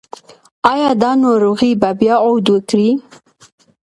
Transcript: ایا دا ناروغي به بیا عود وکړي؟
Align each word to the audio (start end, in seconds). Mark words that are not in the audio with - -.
ایا 0.71 0.91
دا 1.01 1.11
ناروغي 1.23 1.71
به 1.81 1.89
بیا 1.99 2.15
عود 2.25 2.45
وکړي؟ 2.53 2.89